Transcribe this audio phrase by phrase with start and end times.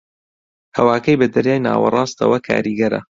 [0.77, 2.99] ھەواکەی بە دەریای ناوەڕاستەوە کاریگەرە